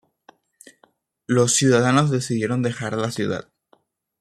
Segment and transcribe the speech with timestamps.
[1.27, 3.51] Los ciudadanos decidieron dejar la ciudad.